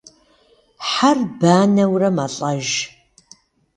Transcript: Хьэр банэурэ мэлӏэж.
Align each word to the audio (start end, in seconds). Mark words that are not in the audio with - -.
Хьэр 0.89 1.17
банэурэ 1.39 2.09
мэлӏэж. 2.17 2.69